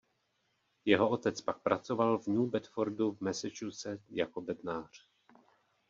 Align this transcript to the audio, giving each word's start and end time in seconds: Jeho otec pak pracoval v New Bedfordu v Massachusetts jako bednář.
Jeho 0.85 1.09
otec 1.09 1.41
pak 1.41 1.59
pracoval 1.61 2.19
v 2.19 2.27
New 2.27 2.47
Bedfordu 2.49 3.11
v 3.11 3.21
Massachusetts 3.21 4.03
jako 4.09 4.41
bednář. 4.41 5.07